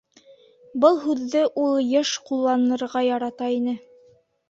[0.85, 3.81] Был һүҙҙе ул йыш ҡулланырға ярата ине.